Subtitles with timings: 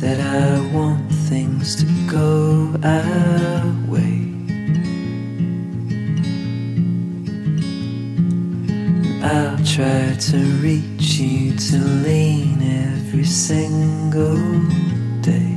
[0.00, 4.32] That I want things to go our way.
[9.22, 14.40] I'll try to reach you to lean every single
[15.20, 15.54] day.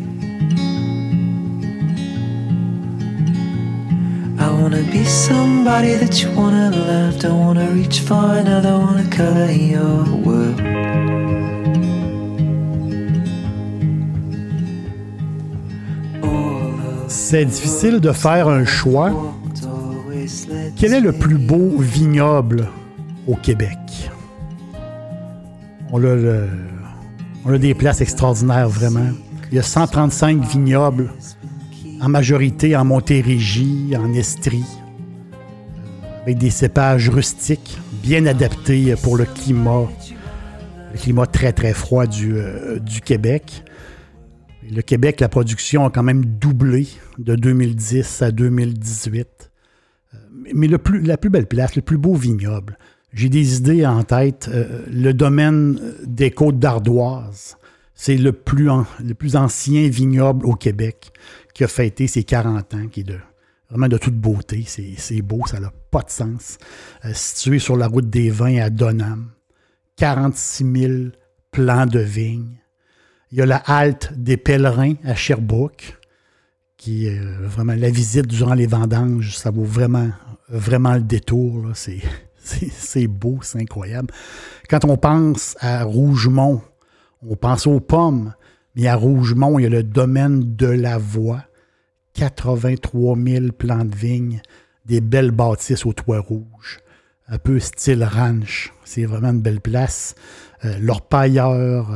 [4.40, 7.18] I wanna be somebody that you wanna love.
[7.20, 10.73] Don't wanna reach far another, wanna color your world.
[17.34, 19.12] C'est difficile de faire un choix.
[20.76, 22.68] Quel est le plus beau vignoble
[23.26, 23.80] au Québec?
[25.92, 29.08] On a, des places extraordinaires, vraiment.
[29.50, 31.12] Il y a 135 vignobles,
[32.00, 34.68] en majorité en Montérégie, en Estrie,
[36.22, 39.88] avec des cépages rustiques, bien adaptés pour le climat,
[40.92, 43.64] le climat très très froid du, euh, du Québec.
[44.72, 49.52] Le Québec, la production a quand même doublé de 2010 à 2018.
[50.14, 50.18] Euh,
[50.54, 52.78] mais la plus belle place, le plus beau vignoble,
[53.14, 54.50] j'ai des idées en tête.
[54.52, 57.58] Euh, le domaine des Côtes d'Ardoise,
[57.94, 58.70] c'est le plus,
[59.36, 61.12] ancien vignoble au Québec
[61.54, 63.16] qui a fêté ses 40 ans, qui est
[63.70, 64.66] vraiment de toute beauté.
[64.66, 66.58] C'est beau, ça n'a pas de sens.
[67.06, 69.32] Euh, situé sur la route des vins à Donham.
[69.98, 70.94] 46 000
[71.52, 72.58] plants de vignes.
[73.34, 75.98] Il y a la halte des pèlerins à Sherbrooke,
[76.78, 80.12] qui est euh, vraiment la visite durant les vendanges, ça vaut vraiment,
[80.50, 81.66] vraiment le détour.
[82.44, 84.14] C'est beau, c'est incroyable.
[84.70, 86.62] Quand on pense à Rougemont,
[87.28, 88.36] on pense aux pommes,
[88.76, 91.44] mais à Rougemont, il y a le domaine de la voie.
[92.14, 94.42] 83 000 plants de vignes,
[94.86, 96.82] des belles bâtisses au toit rouge,
[97.30, 98.74] un peu style ranch.
[98.84, 100.14] C'est vraiment une belle place.
[100.66, 101.92] Euh, L'Orpailleur,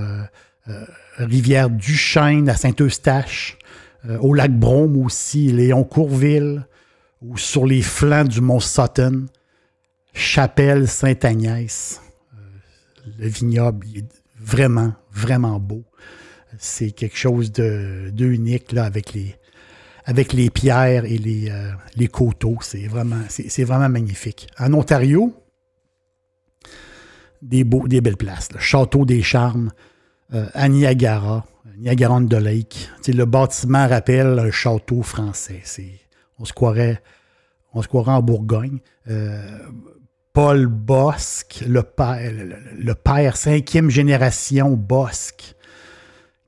[0.69, 0.85] euh,
[1.17, 3.57] Rivière Duchesne à Saint-Eustache,
[4.05, 6.67] euh, au lac Brome aussi, Léon Courville,
[7.21, 9.27] ou sur les flancs du Mont Sutton,
[10.13, 12.01] Chapelle Sainte-Agnès.
[12.33, 12.37] Euh,
[13.17, 14.05] le vignoble est
[14.39, 15.83] vraiment, vraiment beau.
[16.59, 22.57] C'est quelque chose de, unique avec, les, pierres et les, coteaux.
[22.61, 24.47] C'est vraiment, magnifique.
[24.59, 25.33] En Ontario,
[27.41, 28.49] des, des belles places.
[28.59, 29.71] Château des Charmes,
[30.31, 31.45] à Niagara,
[31.77, 32.89] Niagara de Lake.
[33.07, 35.61] le bâtiment rappelle un château français.
[36.39, 37.01] On se croirait,
[37.73, 38.79] on en Bourgogne.
[39.09, 39.59] Euh,
[40.33, 45.55] Paul Bosque, le père, cinquième génération Bosque,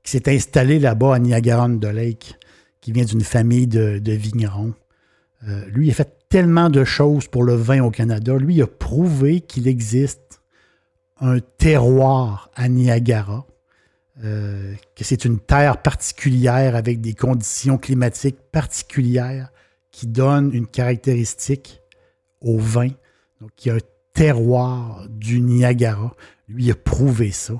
[0.02, 2.36] qui s'est installé là-bas à Niagara de Lake,
[2.80, 4.74] qui vient d'une famille de, vignerons.
[5.48, 8.36] Euh, lui, a fait tellement de choses pour le vin au Canada.
[8.36, 10.40] Lui, a prouvé qu'il existe
[11.20, 13.46] un terroir à Niagara
[14.22, 19.50] euh, que c'est une terre particulière avec des conditions climatiques particulières
[19.90, 21.80] qui donnent une caractéristique
[22.42, 22.90] au vin.
[23.40, 23.80] Donc, il y a un
[24.12, 26.14] terroir du Niagara.
[26.48, 27.54] Lui, a prouvé ça.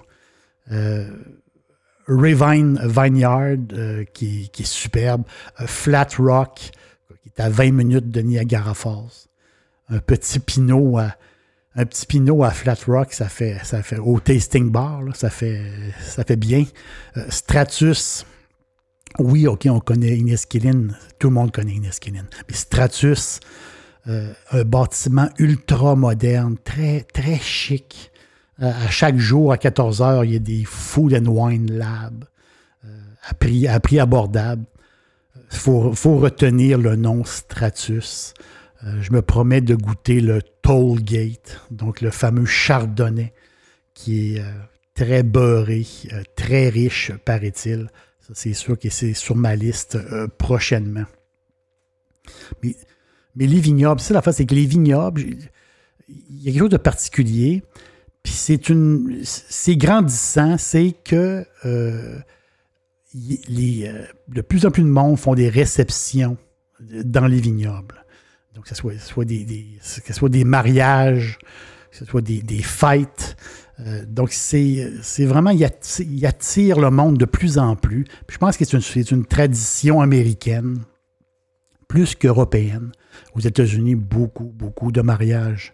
[0.71, 1.09] Euh,
[2.07, 5.23] Ravine Vineyard, euh, qui, est superbe.
[5.67, 6.73] Flat Rock,
[7.23, 9.29] qui est à 20 minutes de Niagara Falls.
[9.89, 11.17] Un petit pinot à
[11.77, 15.63] un petit pinot à Flat Rock, ça fait, ça fait au tasting bar, ça, fait,
[16.01, 16.65] ça fait bien.
[17.17, 18.27] Euh, Stratus,
[19.19, 20.89] oui, OK, on connaît Ines Killin,
[21.19, 22.25] tout le monde connaît Ines Killin.
[22.49, 23.41] Mais Stratus,
[24.09, 28.11] euh, un bâtiment ultra moderne, très, très chic.
[28.61, 32.25] Euh, à chaque jour, à 14 heures, il y a des Food and Wine Lab
[33.23, 34.65] à, prix, abordable.
[35.53, 38.35] Il faut, retenir le nom Stratus.
[38.85, 43.33] Euh, je me promets de goûter le Toll Gate, donc le fameux chardonnay,
[43.95, 44.53] qui est euh,
[44.95, 47.89] très beurré, euh, très riche, paraît-il.
[48.33, 49.99] C'est sûr que c'est sur ma liste
[50.39, 51.05] prochainement.
[52.63, 52.77] Mais,
[53.35, 55.23] les vignobles, c'est la face, c'est que les vignobles,
[56.09, 57.65] il y a quelque chose de particulier.
[58.23, 58.33] Puis.
[58.33, 61.45] C'est grandissant, c'est que
[63.15, 63.93] les,
[64.29, 66.37] de plus en plus de monde font des réceptions
[66.79, 68.05] dans les vignobles.
[68.61, 71.39] Donc, que ce soit, des, soit des mariages,
[71.91, 73.35] que ce soit des, fêtes.
[73.81, 75.65] Euh, donc, c'est vraiment, il
[76.27, 78.05] attire, le monde de plus en plus.
[78.29, 80.81] Je pense que c'est une, une tradition américaine
[81.89, 82.93] plus qu'européenne.
[83.35, 85.73] Aux États-Unis, beaucoup, beaucoup de mariages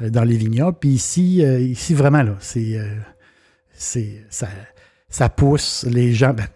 [0.00, 0.78] euh, dans les vignobles.
[0.78, 2.78] Puis ici, euh, ici vraiment, là, c'est,
[3.74, 4.48] ça,
[5.08, 6.32] ça pousse les gens.
[6.32, 6.46] ben,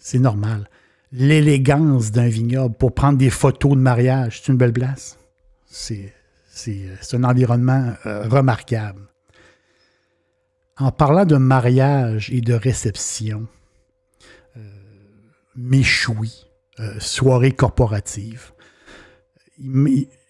[0.00, 0.66] c'est normal.
[1.12, 5.18] L'élégance d'un vignoble pour prendre des photos de mariage, c'est une belle place.
[5.66, 6.12] C'est,
[7.12, 9.08] un environnement euh, remarquable.
[10.78, 13.48] En parlant de mariage et de réception,
[14.56, 14.60] euh,
[15.56, 16.46] méchoui,
[16.78, 18.52] euh, soirée corporative,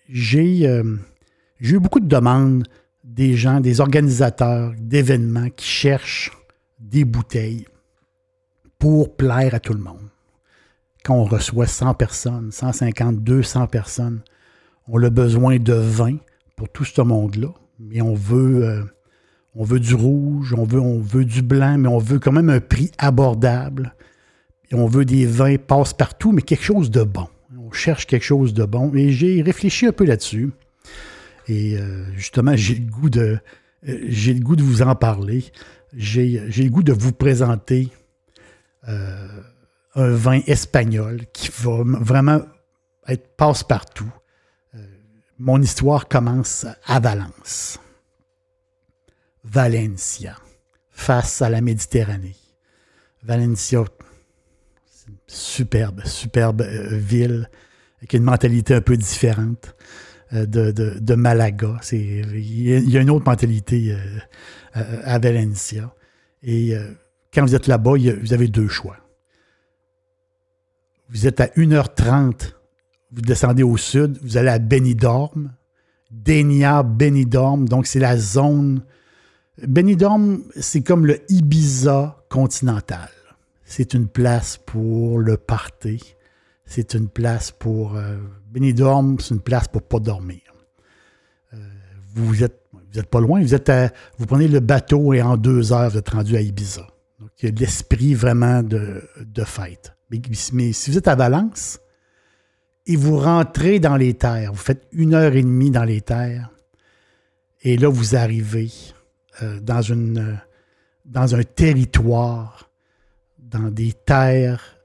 [0.09, 2.67] j'ai eu beaucoup de demandes
[3.05, 6.33] des gens, des organisateurs d'événements qui cherchent
[6.79, 7.67] des bouteilles
[8.79, 10.09] pour plaire à tout le monde.
[11.05, 14.21] Quand on reçoit 100 personnes, 150, 200 personnes,
[14.87, 16.17] on a besoin de vin
[16.57, 17.49] pour tout ce monde-là,
[17.79, 18.85] mais on veut, euh,
[19.55, 22.51] on veut du rouge, on veut, on veut du blanc, mais on veut quand même
[22.51, 23.95] un prix abordable.
[24.71, 27.27] Et on veut des vins passe-partout, mais quelque chose de bon.
[27.59, 28.95] On cherche quelque chose de bon.
[28.95, 30.51] Et j'ai réfléchi un peu là-dessus.
[31.49, 33.39] Et euh, justement, j'ai le goût de
[33.89, 35.45] euh, j'ai le goût de vous en parler.
[35.97, 37.89] J'ai le goût de vous présenter
[39.95, 42.43] un vin espagnol qui va vraiment
[43.09, 44.11] être passe-partout.
[44.75, 44.79] Euh,
[45.39, 47.79] mon histoire commence à Valence.
[49.45, 50.37] Valencia,
[50.91, 52.37] face à la Méditerranée.
[53.23, 53.85] Valencia,
[55.09, 57.49] une superbe, superbe euh, ville
[57.99, 59.75] avec une mentalité un peu différente
[60.33, 61.81] euh, de, de- de Malaga.
[61.93, 63.97] Il y, a- une autre mentalité
[64.73, 65.93] à Valencia.
[66.43, 66.75] Et
[67.35, 68.97] quand vous êtes là-bas, vous avez deux choix.
[71.11, 72.53] Vous êtes à 1h30,
[73.13, 75.53] vous descendez au sud, vous allez à Benidorm.
[76.11, 78.83] Denia, Benidorm, donc c'est la zone.
[79.67, 83.09] Benidorm, c'est comme le Ibiza continental.
[83.65, 86.15] C'est une place pour le party.
[86.65, 87.97] C'est une place pour.
[87.97, 88.17] euh,
[88.51, 90.41] Benidorm, c'est une place pour pas dormir.
[91.55, 91.57] Euh,
[92.15, 93.41] vous êtes, vous êtes pas loin.
[93.41, 96.41] Vous, êtes à- vous prenez le bateau et en deux heures, vous êtes rendu à
[96.41, 96.87] Ibiza.
[97.21, 99.95] Donc, il y a l'esprit vraiment de, de fête.
[100.11, 101.81] Mais, si vous êtes à Valence
[102.87, 106.51] et vous rentrez dans les terres, vous faites une heure et demie dans les terres,
[107.63, 108.71] et là, vous arrivez
[109.43, 110.35] euh, dans, une, euh,
[111.05, 112.71] dans un territoire,
[113.39, 114.79] dans des terres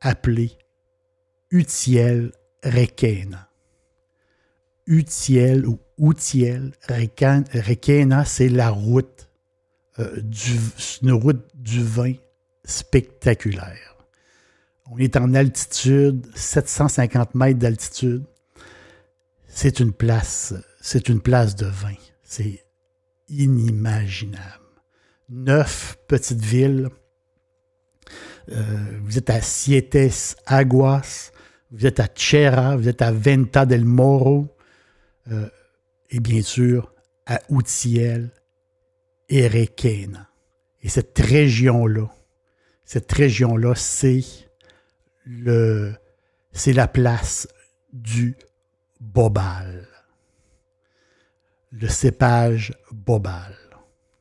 [0.00, 0.52] appelées
[1.50, 2.32] Utiel
[2.64, 3.48] Requena.
[4.86, 9.28] Utiel ou Outiel Requena, c'est la route,
[9.98, 10.58] euh, du,
[11.02, 12.14] une route du vin
[12.64, 13.91] spectaculaire.
[14.90, 18.24] On est en altitude, 750 mètres d'altitude.
[19.48, 21.94] C'est une place, c'est une place de vin.
[22.22, 22.64] C'est
[23.28, 24.42] inimaginable.
[25.28, 26.88] Neuf petites villes.
[28.50, 31.30] Euh, vous êtes à Siete Aguas,
[31.70, 34.48] vous êtes à Chera, vous êtes à Venta del Moro,
[35.30, 35.48] euh,
[36.10, 36.92] et bien sûr
[37.26, 38.30] à Utiel
[39.28, 40.28] et Requena.
[40.82, 42.10] Et cette région-là,
[42.84, 44.22] cette région-là, c'est
[45.24, 45.94] le,
[46.52, 47.48] c'est la place
[47.92, 48.36] du
[49.00, 49.88] Bobal.
[51.70, 53.56] Le cépage Bobal.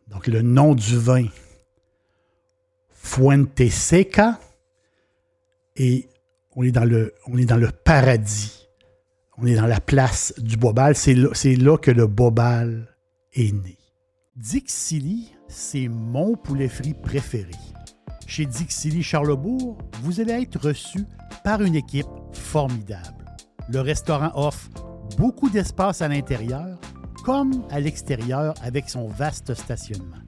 [0.07, 1.25] Donc le nom du vin,
[2.89, 4.39] Fuente Seca,
[5.75, 6.09] et
[6.56, 8.67] on est dans le, on est dans le paradis.
[9.38, 10.96] On est dans la place du Bobal.
[10.96, 12.96] C'est là, que le Bobal
[13.34, 13.77] est né.
[14.36, 17.51] Dixili, c'est mon poulet frit préféré.
[18.32, 21.06] Chez Dixili Charlebourg, vous allez être reçu
[21.44, 23.26] par une équipe formidable.
[23.68, 24.70] Le restaurant offre
[25.18, 26.80] beaucoup d'espace à l'intérieur
[27.26, 30.24] comme à l'extérieur avec son vaste stationnement.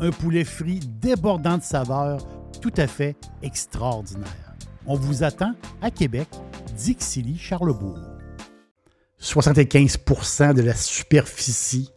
[0.00, 2.18] Un poulet frit débordant de saveurs
[2.60, 4.56] tout à fait extraordinaire.
[4.84, 6.26] On vous attend à Québec,
[6.76, 8.00] Dixilly, Charlebourg.
[9.20, 11.92] 75% de la superficie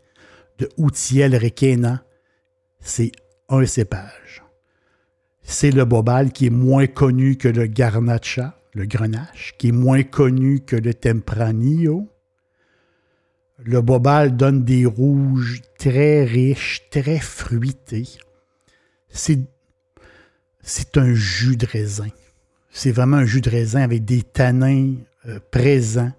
[0.59, 2.03] de Outiel Requena,
[2.81, 3.11] c'est
[3.49, 4.43] un cépage.
[5.51, 10.03] C'est le Bobal qui est moins connu que le Garnacha, le Grenache, qui est moins
[10.03, 12.07] connu que le Tempranillo.
[13.57, 18.07] Le Bobal donne des rouges très riches, très fruités.
[19.09, 19.39] C'est,
[20.95, 22.09] un jus de raisin.
[22.69, 24.93] C'est vraiment un jus de raisin avec des tanins
[25.25, 26.11] euh, présents.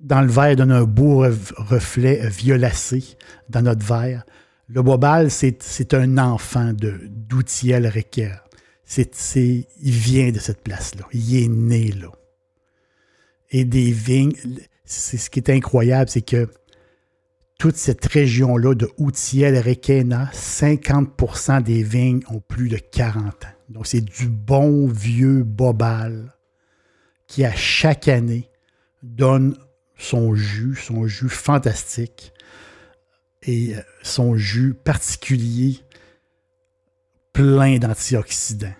[0.00, 3.16] Dans le verre, il donne un beau ref- reflet violacé
[3.48, 4.24] dans notre verre.
[4.68, 8.34] Le Bobal, c'est, un enfant d'Outiel Requer.
[8.84, 11.04] C'est, il vient de cette place-là.
[11.12, 12.10] Il est né là.
[13.50, 14.34] Et des vignes,
[14.84, 16.48] c'est ce qui est incroyable, c'est que
[17.58, 23.48] toute cette région-là de Outiel, Requena, 50% des vignes ont plus de 40 ans.
[23.68, 26.34] Donc, c'est du bon vieux bobal
[27.26, 28.50] qui, à chaque année,
[29.02, 29.56] donne
[29.96, 32.32] son jus, son jus fantastique
[33.44, 35.80] et euh, son jus particulier
[37.32, 38.74] plein d'antioxydants.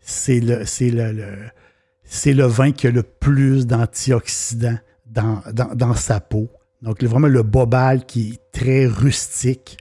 [0.00, 6.50] C'est le, le, le, vin qui a le plus d'antioxydants dans, dans, sa peau.
[6.82, 9.78] Donc, vraiment le bobal qui est très rustique.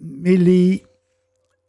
[0.00, 0.84] Mais les,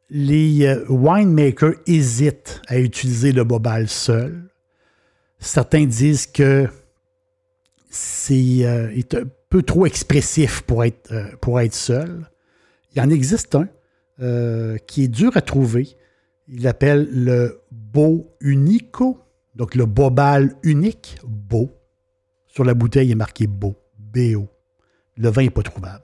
[0.10, 4.50] les euh, winemakers hésitent à utiliser le bobal seul.
[5.39, 6.67] Certains disent que
[7.89, 8.91] c'est euh,
[9.50, 12.30] peu trop expressif pour être, euh, pour être seul.
[12.94, 13.68] Il en existe un
[14.88, 15.96] qui est dur à trouver.
[16.48, 19.20] Il l'appelle le Beau Unico,
[19.58, 21.72] donc le bobal unique, beau.
[22.46, 24.48] Sur la bouteille, il est marqué beau, BO.
[25.18, 26.04] Le vin n'est pas trouvable.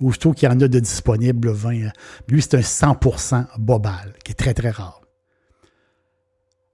[0.00, 1.90] Aussitôt qu'il y en a de disponible, le vin,
[2.28, 5.00] lui, c'est un 100% bobal, qui est très, très rare.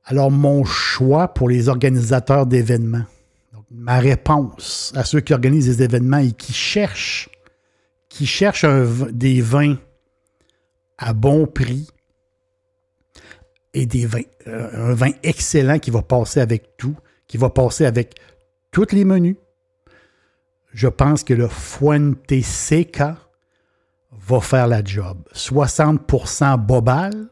[0.04, 3.04] Alors, mon choix pour les organisateurs d'événements,
[3.71, 7.29] ma réponse à ceux qui organisent des événements et qui cherchent,
[8.09, 8.67] qui cherchent
[9.12, 9.77] des vins
[10.99, 11.89] à bon prix
[13.73, 16.97] et des vins, euh, un vin excellent qui va passer avec tout,
[17.27, 18.15] qui va passer avec
[18.73, 19.37] tous les menus.
[20.73, 23.17] Je pense que le Fuente Seca
[24.12, 25.19] va faire la job.
[25.35, 27.29] 60% Bobal,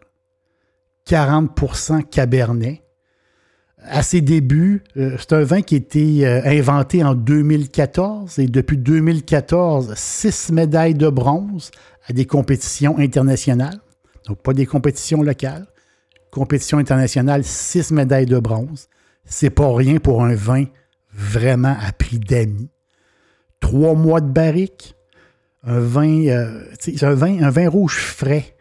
[1.07, 2.83] 40% Cabernet.
[3.85, 8.47] À ses débuts, euh, c'est un vin qui a été euh, inventé en 2014 et
[8.47, 11.70] depuis 2014, six médailles de bronze
[12.06, 13.80] à des compétitions internationales.
[14.26, 15.66] Donc, pas des compétitions locales.
[16.30, 18.88] Compétition internationale, six médailles de bronze.
[19.25, 20.64] C'est pas rien pour un vin
[21.12, 22.70] vraiment à prix d'amis.
[23.61, 24.94] Trois mois de barrique,
[25.62, 26.64] un vin, euh,
[27.02, 28.56] un vin, un vin rouge frais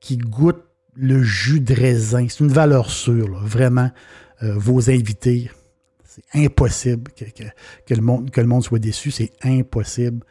[0.00, 0.62] qui goûte
[0.94, 2.26] le jus de raisin.
[2.28, 3.90] C'est une valeur sûre, vraiment.
[4.42, 5.50] Euh, vos invités,
[6.04, 9.10] c'est impossible que, le monde, soit déçu.
[9.10, 10.24] C'est impossible.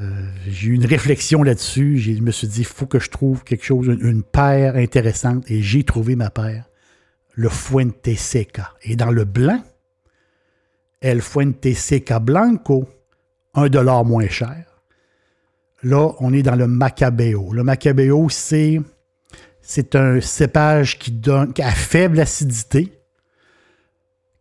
[0.00, 1.98] Euh, j'ai eu une réflexion là-dessus.
[1.98, 5.50] Je me suis dit, il faut que je trouve quelque chose, une, une paire intéressante.
[5.50, 6.68] Et j'ai trouvé ma paire,
[7.34, 8.74] le Fuente Seca.
[8.82, 9.62] Et dans le blanc,
[11.00, 12.88] El Fuente Seca Blanco,
[13.54, 14.64] un dollar moins cher.
[15.82, 17.52] Là, on est dans le Macabeo.
[17.52, 18.80] Le Macabeo, c'est,
[19.60, 22.95] c'est un cépage qui donne qui a faible acidité.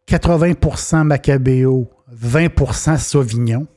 [0.07, 3.67] 80% Macabeo, 20% Sauvignon.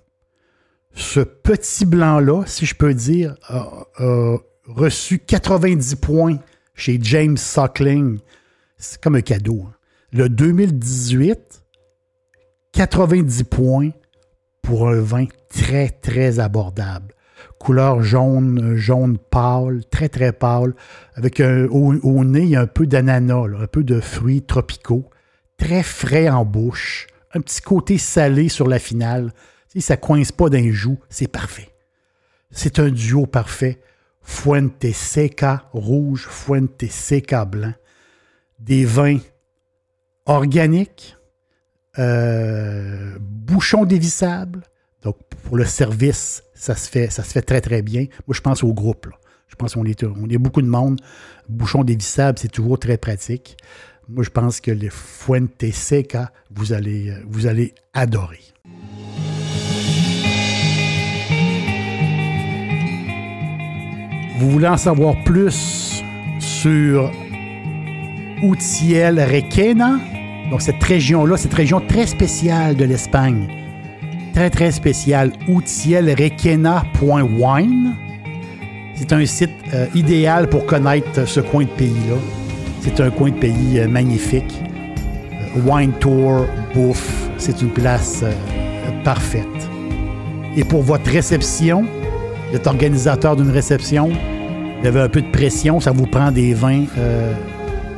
[0.95, 3.67] Ce petit blanc-là, si je peux dire, a,
[4.67, 6.39] reçu 90 points
[6.75, 8.19] chez James Suckling.
[8.77, 9.65] C'est comme un cadeau.
[9.67, 9.75] Hein.
[10.13, 11.63] Le 2018,
[12.73, 13.91] 90 points
[14.63, 17.15] pour un vin très, très abordable.
[17.59, 20.75] Couleur jaune, jaune pâle, très, très pâle,
[21.15, 25.09] avec un, au, nez, il y a un peu d'ananas, un peu de fruits tropicaux,
[25.59, 29.33] très frais en bouche, un petit côté salé sur la finale.
[29.69, 31.69] Si ça coince pas d'un joue, c'est parfait.
[32.51, 33.79] C'est un duo parfait.
[34.23, 37.75] Fuente Seca rouge, Fuente Seca blanc.
[38.59, 39.19] Des vins
[40.25, 41.17] organiques,
[41.99, 44.63] euh, bouchon dévissable.
[45.03, 48.07] Donc, pour le service, ça se fait, ça se fait très, très bien.
[48.27, 49.09] Moi, je pense au groupe.
[49.49, 51.01] Je pense qu'on est, on est beaucoup de monde.
[51.49, 53.57] Bouchon dévissable, c'est toujours très pratique.
[54.11, 58.41] Moi, je pense que les Fuente Seca, vous allez, vous allez adorer.
[64.39, 66.03] Vous voulez en savoir plus
[66.39, 67.13] sur
[68.43, 70.01] Utiel Requena?
[70.51, 73.47] Donc, cette région-là, cette région très spéciale de l'Espagne,
[74.33, 77.95] très, très spéciale, outielrequena.wine.
[78.95, 82.17] C'est un site euh, idéal pour connaître ce coin de pays-là.
[82.81, 84.63] C'est un coin de pays euh, magnifique.
[85.33, 88.25] Euh, wine Tour, bouffe, c'est une place
[89.05, 89.45] parfaite.
[90.57, 91.85] Et pour votre réception,
[92.53, 94.11] vous organisateur d'une réception,
[94.81, 96.85] vous avez un peu de pression, ça vous prend des vins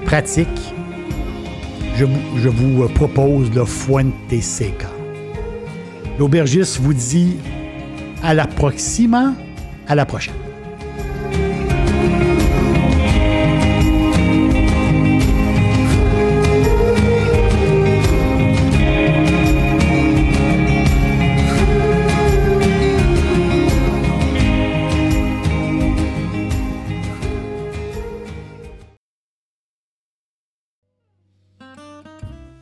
[0.04, 0.74] pratiques
[2.36, 4.88] je, vous propose le Fuente Seca.
[6.18, 7.36] L'aubergiste vous dit
[8.22, 8.46] à la
[9.86, 10.49] à la prochaine.